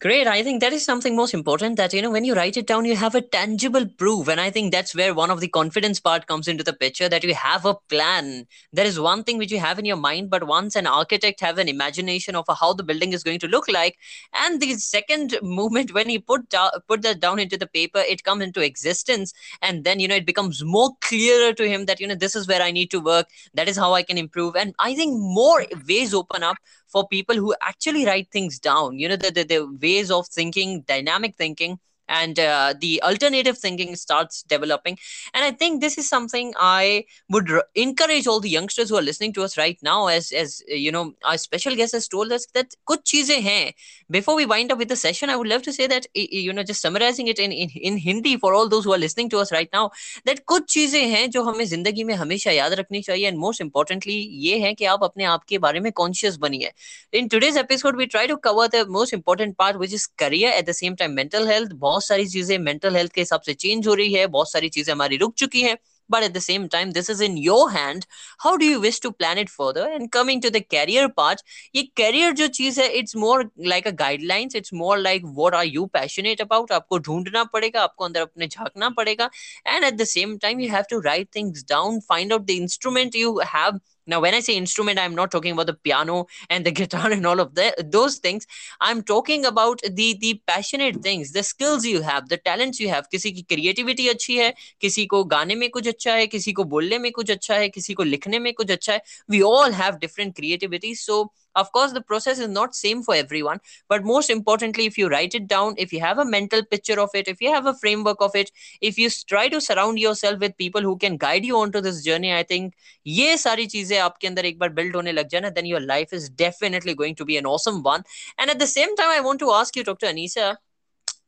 [0.00, 0.26] Great.
[0.26, 2.86] I think that is something most important that, you know, when you write it down,
[2.86, 4.28] you have a tangible proof.
[4.28, 7.22] And I think that's where one of the confidence part comes into the picture that
[7.22, 8.46] you have a plan.
[8.72, 11.58] There is one thing which you have in your mind, but once an architect have
[11.58, 13.98] an imagination of how the building is going to look like,
[14.32, 18.24] and the second moment when he put, da- put that down into the paper, it
[18.24, 19.34] comes into existence.
[19.60, 22.48] And then, you know, it becomes more clearer to him that, you know, this is
[22.48, 23.28] where I need to work.
[23.52, 24.56] That is how I can improve.
[24.56, 26.56] And I think more ways open up
[26.90, 28.98] for people who actually write things down.
[28.98, 31.78] You know the, the, the ways of thinking dynamic thinking
[32.09, 34.97] and uh, the alternative thinking starts developing
[35.33, 39.01] and i think this is something i would r- encourage all the youngsters who are
[39.01, 42.31] listening to us right now as as uh, you know our special guest has told
[42.31, 43.73] us that kuch cheeze hain
[44.09, 46.63] before we wind up with the session i would love to say that you know
[46.63, 49.51] just summarizing it in in, in hindi for all those who are listening to us
[49.51, 49.89] right now
[50.25, 54.19] that kuch cheeze hain jo hame zindagi mein hamesha yaad rakhni chahiye and most importantly
[54.45, 56.69] ye hai ki aap apne aap ke bare mein conscious baniye
[57.11, 60.65] in today's episode we try to cover the most important part which is career at
[60.65, 63.94] the same time mental health बहुत सारी चीज़ें mental health के हिसाब से change हो
[63.94, 65.76] रही है बहुत सारी चीज़ें हमारी रुक चुकी हैं
[66.10, 68.06] but at the same time this is in your hand
[68.44, 71.84] how do you wish to plan it further and coming to the career part ये
[72.00, 73.38] career जो चीज़ है it's more
[73.72, 78.04] like a guidelines it's more like what are you passionate about आपको ढूंढना पड़ेगा आपको
[78.04, 79.30] अंदर अपने झांकना पड़ेगा
[79.74, 83.20] and at the same time you have to write things down find out the instrument
[83.22, 86.71] you have now, when I say instrument, I'm not talking about the piano and the
[86.71, 88.45] guitar and all of the, those things.
[88.79, 93.07] I'm talking about the the passionate things, the skills you have, the talents you have.
[93.11, 96.99] किसी की creativity अच्छी है, किसी को गाने में कुछ अच्छा है, किसी को बोलने
[96.99, 99.01] में कुछ अच्छा है, किसी को लिखने में कुछ अच्छा है.
[99.31, 100.93] We all have different creativity.
[100.93, 105.08] So of course the process is not same for everyone but most importantly if you
[105.08, 107.74] write it down if you have a mental picture of it if you have a
[107.74, 111.56] framework of it if you try to surround yourself with people who can guide you
[111.56, 115.50] onto this journey i think ye sari cheeze aapke andar ek build hone lag jana
[115.50, 118.04] then your life is definitely going to be an awesome one
[118.38, 120.50] and at the same time i want to ask you dr Aneesa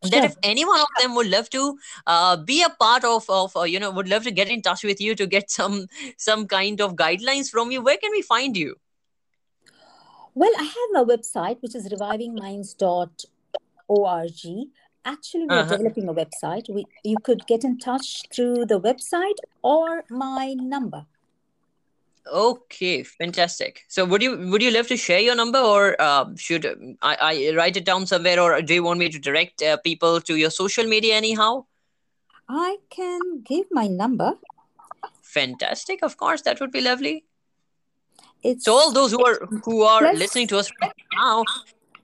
[0.02, 0.24] that sure.
[0.24, 3.62] if any one of them would love to uh, be a part of of uh,
[3.62, 6.80] you know would love to get in touch with you to get some some kind
[6.80, 8.74] of guidelines from you where can we find you
[10.35, 14.68] well, I have a website which is revivingminds.org.
[15.05, 15.77] Actually, we're uh-huh.
[15.77, 16.73] developing a website.
[16.73, 21.07] We, you could get in touch through the website or my number.
[22.33, 23.85] Okay, fantastic.
[23.88, 26.64] So, would you would you love to share your number, or uh, should
[27.03, 30.21] I, I write it down somewhere, or do you want me to direct uh, people
[30.21, 31.64] to your social media anyhow?
[32.49, 34.35] I can give my number.
[35.21, 36.05] Fantastic.
[36.05, 37.25] Of course, that would be lovely
[38.42, 41.44] it's so all those who are who are plus, listening to us right now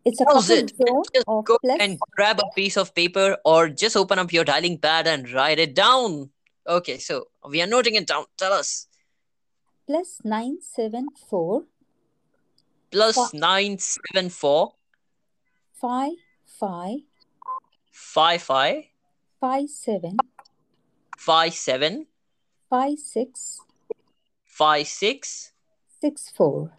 [0.05, 0.73] it's a pause it.
[1.15, 5.07] just go and grab a piece of paper or just open up your dialing pad
[5.07, 6.31] and write it down.
[6.67, 8.25] Okay so we are noting it down.
[8.37, 8.87] Tell us.
[9.87, 11.65] Plus 974
[12.91, 14.73] plus Fi- 974
[15.75, 16.13] five
[16.47, 17.01] five.
[17.93, 18.85] 55
[19.41, 19.69] five.
[19.69, 20.17] Seven.
[21.19, 22.07] 57
[22.71, 23.61] five six.
[24.45, 25.53] 56
[26.01, 26.71] six four.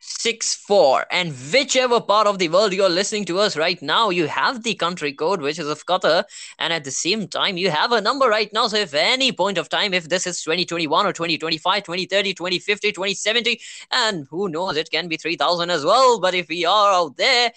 [0.00, 1.06] six four.
[1.10, 4.74] And whichever part of the world you're listening to us right now you have the
[4.74, 6.24] country code which is of qatar.
[6.58, 8.68] And at the same time you have a number right now.
[8.68, 13.60] So if any point of time if this is 2021 or 2025 2030 2050 2070
[13.92, 16.20] and who knows it can be 3000 as well.
[16.20, 17.52] But if we are out there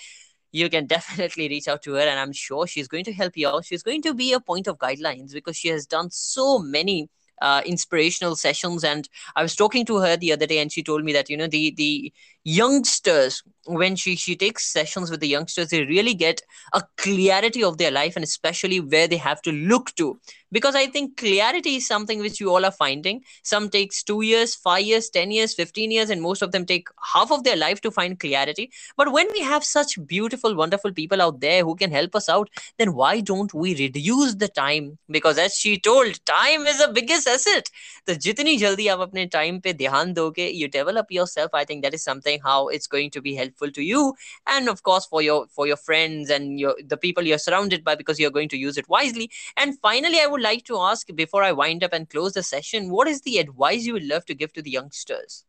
[0.52, 2.02] you can definitely reach out to her.
[2.02, 3.66] And i'm sure she's going to help you out.
[3.66, 7.10] She's going to be a point of guidelines because she has done so many
[7.42, 8.84] uh, inspirational sessions.
[8.84, 11.38] And i was talking to her the other day and she told me that you
[11.38, 16.42] know the the youngsters when she she takes sessions with the youngsters they really get
[16.74, 20.20] a clarity of their life and especially where they have to look to.
[20.52, 23.22] Because i think clarity is something which you all are finding.
[23.44, 26.88] Some takes 2 years 5 years 10 years 15 years and most of them take
[27.14, 28.72] half of their life to find clarity.
[28.98, 32.50] But when we have such beautiful wonderful people out there who can help us out
[32.78, 34.98] then why don't we reduce the time?
[35.10, 37.70] Because as she told time is the biggest asset.
[38.06, 41.94] The jitni jaldi aap apne time pe dhyan doge you develop yourself i think that
[41.94, 45.30] is something how it's going to be helpful to you and of course for your
[45.36, 48.78] for your friends and your the people you're surrounded by because you're going to use
[48.78, 52.34] it wisely and finally i would like to ask before i wind up and close
[52.34, 55.46] the session what is the advice you would love to give to the youngsters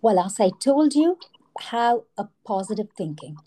[0.00, 1.18] Well, as I told you,
[1.60, 3.38] have a positive thinking.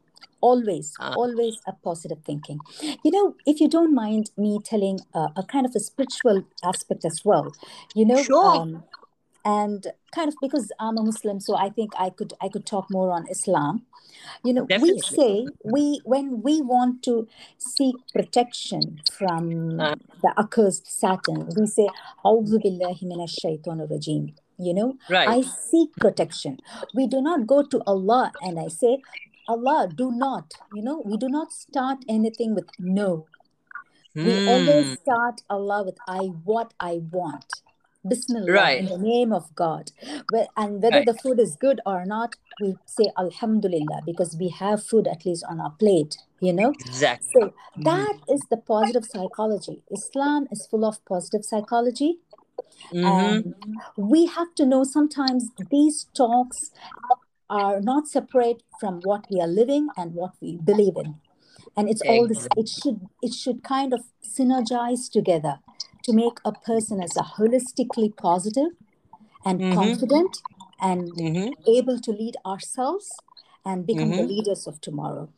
[0.42, 1.14] Always, Ah.
[1.16, 2.62] always a positive thinking.
[3.04, 7.04] You know, if you don't mind me telling uh, a kind of a spiritual aspect
[7.04, 7.54] as well,
[7.96, 8.56] you know, Sure.
[8.62, 8.84] um,
[9.46, 12.90] and kind of because I'm a Muslim, so I think I could I could talk
[12.90, 13.86] more on Islam.
[14.44, 17.28] You know, we say we when we want to
[17.58, 19.96] seek protection from Ah.
[20.24, 21.88] the accursed Satan, we say,
[22.26, 23.38] "A'udhu billahi minash
[23.94, 26.60] rajim." You know, right I seek protection.
[26.96, 29.02] We do not go to Allah and I say,
[29.48, 33.28] Allah, do not, you know, we do not start anything with no.
[34.16, 34.94] We always Hmm.
[35.04, 37.46] start Allah with I what I want.
[38.08, 38.80] Bismillah Right.
[38.80, 39.92] in the name of God.
[40.30, 41.06] Well, and whether Right.
[41.06, 45.44] the food is good or not, we say Alhamdulillah because we have food at least
[45.50, 46.70] on our plate, you know.
[46.72, 47.84] exactly So Mhm.
[47.84, 49.82] that is the positive psychology.
[49.92, 52.20] Islam is full of positive psychology.
[52.94, 53.06] Mhm.
[53.06, 53.56] And
[53.98, 56.72] we have to know sometimes these talks
[57.50, 61.16] are not separate from what we are living and what we believe in.
[61.78, 65.60] And it's all this, it should it should kind of synergize together
[66.06, 68.72] to make a person as a holistically positive
[69.44, 69.76] and Mhm.
[69.76, 70.38] confident
[70.80, 71.54] and Mhm.
[71.68, 73.10] able to lead ourselves
[73.66, 74.28] and become the Mhm.
[74.28, 75.30] leaders of tomorrow.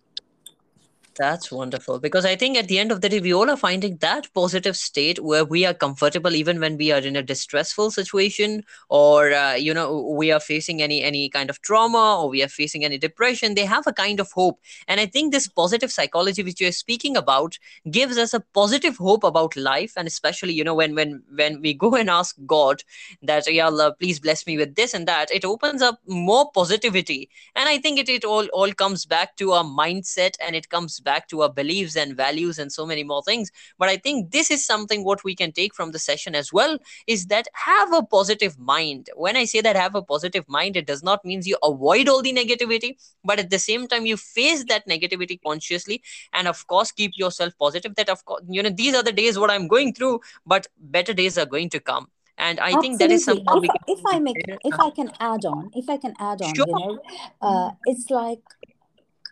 [1.18, 2.00] That's wonderful.
[2.00, 4.78] Because I think at the end of the day, we all are finding that positive
[4.78, 9.56] state where we are comfortable even when we are in a distressful situation or uh,
[9.56, 13.00] you know we are facing any any kind of trauma or we are facing any
[13.00, 13.56] depression.
[13.56, 16.72] They have a kind of hope, and I think this positive psychology which you are
[16.72, 17.58] speaking about
[17.90, 21.74] gives us a positive hope about life, and especially you know when when when we
[21.74, 22.84] go and ask God
[23.24, 27.30] that Ya Allah, please bless me with this and that, it opens up more positivity.
[27.56, 31.00] And i think it, it all all comes back to our mindset and it comes
[31.10, 33.52] back to our beliefs and values and so many more things.
[33.84, 36.78] But i think this is something what we can take from the session as well
[37.16, 39.10] is that have a positive mind.
[39.26, 42.22] When i say that have a positive mind it does not mean you avoid all
[42.28, 42.92] the negativity
[43.32, 46.02] but at the same time you face that negativity consciously.
[46.34, 49.40] And of course keep yourself positive that of course you know these are the days
[49.46, 52.08] what i'm going through but better days are going to come.
[52.38, 53.30] And i think that is Absolutely.
[53.30, 56.14] something we If, can if I make, if I can add on, if I can
[56.20, 56.68] add on, Sure.
[56.68, 57.00] you know,
[57.42, 58.42] uh, it's like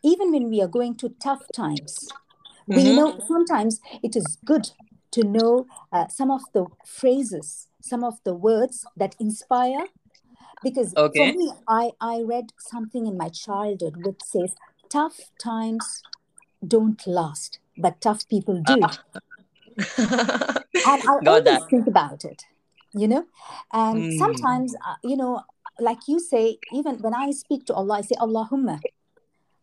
[0.05, 2.13] even when we are going through tough times,
[2.67, 2.95] we Mhm.
[2.95, 4.71] know sometimes it is good
[5.11, 9.87] to know uh, some of the phrases, some of the words that inspire.
[10.63, 11.17] Because Okay.
[11.17, 14.55] for me, I, I read something in my childhood which says,
[14.89, 16.05] tough times
[16.65, 18.81] don't last, but tough people do.
[20.85, 22.43] And I got always that think about it,
[22.93, 23.25] you know.
[23.73, 24.11] And Hmm.
[24.11, 25.43] sometimes, uh, you know,
[25.79, 28.83] like you say, even when I speak to Allah, I say Allahumma,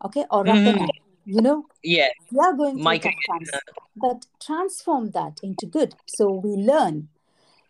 [0.04, 0.78] okay, or Mhm.
[0.78, 0.88] Rabbana,
[1.24, 3.50] you know, yeah we are going through my times,
[3.96, 5.94] but transform that into good.
[6.06, 7.08] So we learn,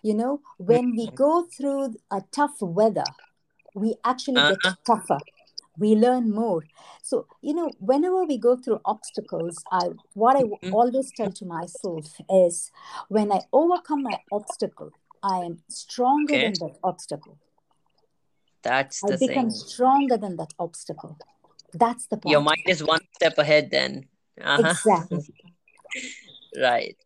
[0.03, 3.05] you know, when we go through a tough weather,
[3.75, 4.75] we actually get Uh-huh.
[4.87, 5.21] tougher.
[5.79, 6.65] We learn more.
[7.03, 10.73] So, you know, whenever we go through obstacles, I what I Mhm.
[10.73, 12.71] always tell to myself is
[13.09, 14.93] when I overcome my obstacle,
[15.23, 16.43] I am stronger Okay.
[16.45, 17.39] than that obstacle.
[18.63, 19.51] That's I become thing.
[19.51, 21.17] stronger than that obstacle.
[21.75, 22.33] That's the point.
[22.33, 24.09] Your mind is one step ahead then.
[24.41, 24.69] Uh-huh.
[24.69, 25.27] Exactly.
[26.55, 26.97] Right.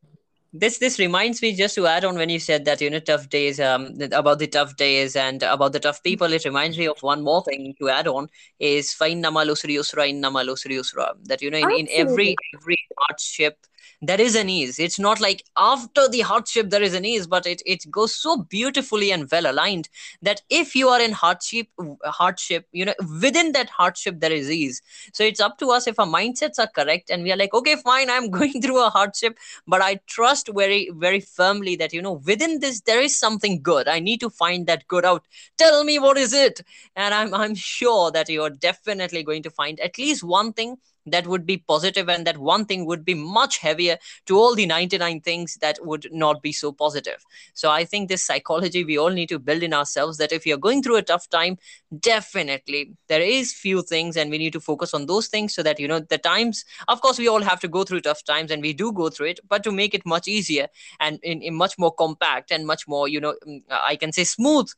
[0.53, 3.29] this this reminds me just to add on when you said that you know tough
[3.29, 7.03] days um about the tough days and about the tough people it reminds me of
[7.03, 11.51] one more thing to add on is fine namalosri usra in namalosri usra that you
[11.51, 13.59] know in, in every every hardship
[14.03, 17.47] there is an ease it's not like after the hardship there is an ease but
[17.47, 19.89] it, it goes so beautifully and well aligned
[20.23, 21.67] that if you are in hardship
[22.05, 24.83] hardship you know within that hardship there is ease.
[25.13, 27.77] So it's up to us if our mindsets are correct and we are like okay
[27.77, 32.21] fine i'm going through a hardship but i trust very very firmly that you know
[32.27, 33.89] within this there is something good.
[33.89, 35.25] I need to find that good out.
[35.59, 36.61] Tell me what is it?
[36.95, 40.77] And i'm i'm sure that you're definitely going to find at least one thing
[41.07, 44.67] that would be positive and that one thing would be much heavier to all the
[44.67, 47.25] 99 things that would not be so positive.
[47.55, 50.57] So i think this psychology we all need to build in ourselves that if you're
[50.67, 51.59] going through a tough time
[52.01, 55.79] definitely there is few things and we need to focus on those things so that
[55.79, 58.63] you know the times of course we all have to go through tough times and
[58.63, 60.69] we do go through it but to make it much easier
[61.01, 64.25] and in, in much more compact and much more you know mm, i can say
[64.25, 64.69] smooth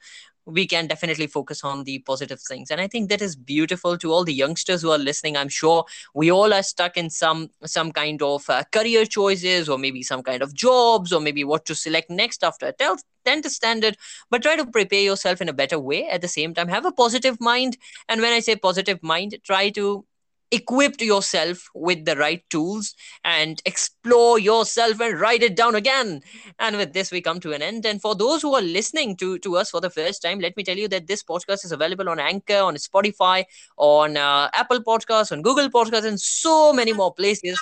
[0.48, 2.70] we can definitely focus on the positive things.
[2.70, 5.36] And i think that is beautiful to all the youngsters who are listening.
[5.36, 5.84] I'm sure
[6.14, 10.22] we all are stuck in some some kind of uh, career choices or maybe some
[10.22, 13.96] kind of jobs or maybe what to select next after a 10th standard.
[14.30, 16.08] But try to prepare yourself in a better way.
[16.08, 17.76] At the same time have a positive mind.
[18.08, 20.04] And when i say positive mind try to
[20.50, 22.94] equipped yourself with the right tools
[23.24, 26.22] and explore yourself and write it down again.
[26.58, 27.86] And with this we come to an end.
[27.86, 30.64] And for those who are listening to to us for the first time let me
[30.64, 33.44] tell you that this podcast is available on anchor on spotify
[33.76, 37.60] on uh, apple podcasts on google podcasts and so many more places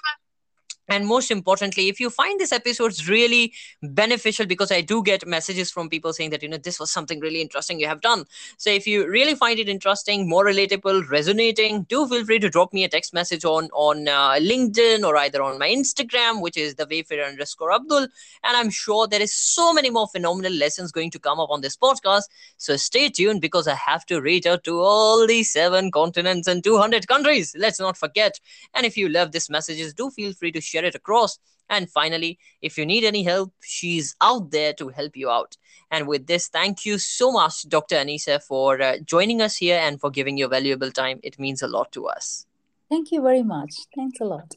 [0.89, 5.71] and most importantly if you find this episodes really beneficial because i do get messages
[5.71, 8.25] from people saying that you know this was something really interesting you have done.
[8.59, 12.73] So if you really find it interesting more relatable resonating do feel free to drop
[12.73, 16.75] me a text message on on uh, linkedin or either on my instagram which is
[16.75, 18.07] the wayfarer underscore abdul.
[18.45, 21.61] And i'm sure there is so many more phenomenal lessons going to come up on
[21.61, 22.25] this podcast.
[22.57, 26.63] So stay tuned because i have to reach out to all the seven continents and
[26.63, 27.55] 200 countries.
[27.59, 28.41] Let's not forget.
[28.75, 31.39] And if you love these messages do feel free to share share it across.
[31.69, 35.57] And finally, if you need any help, she's out there to help you out.
[35.91, 37.97] And with this, thank you so much, Dr.
[37.97, 41.19] Aneesa, for uh, joining us here and for giving your valuable time.
[41.23, 42.47] It means a lot to us.
[42.89, 43.73] Thank you very much.
[43.95, 44.55] Thanks a lot.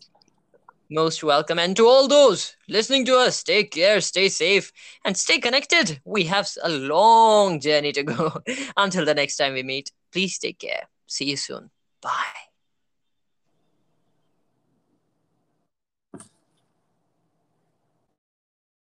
[0.91, 1.59] Most welcome.
[1.59, 4.72] And to all those listening to us, take care, stay safe,
[5.05, 5.99] and stay connected.
[6.03, 8.41] We have a long journey to go.
[8.78, 10.89] Until the next time we meet, please take care.
[11.07, 11.70] See you soon.
[12.01, 12.49] Bye.